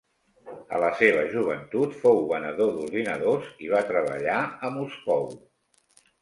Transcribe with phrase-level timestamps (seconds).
[0.75, 5.31] A la seva joventut fou venedor d'ordinadors i va treballar a Moscou.